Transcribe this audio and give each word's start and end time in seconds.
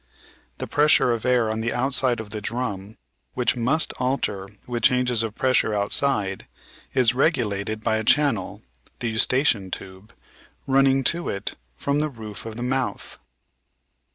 The 0.57 0.65
pressure 0.65 1.11
of 1.11 1.27
air 1.27 1.47
on 1.51 1.61
the 1.61 1.71
outside 1.71 2.19
of 2.19 2.31
the 2.31 2.41
drum, 2.41 2.97
which 3.35 3.55
must 3.55 3.89
354 3.99 3.99
The 3.99 4.01
Outline 4.01 4.25
of 4.25 4.33
Science 4.33 4.53
alter 4.65 4.71
with 4.71 4.83
changes 4.83 5.21
of 5.21 5.35
pressure 5.35 5.73
outside, 5.75 6.47
is 6.95 7.13
regulated 7.13 7.83
by 7.83 7.97
a 7.97 8.03
channel 8.03 8.63
(the 8.97 9.09
Eustachian 9.11 9.69
tube) 9.69 10.11
running 10.65 11.03
to 11.03 11.29
it 11.29 11.55
from 11.75 11.99
the 11.99 12.09
roof 12.09 12.47
of 12.47 12.55
the 12.55 12.63
mouth. 12.63 13.19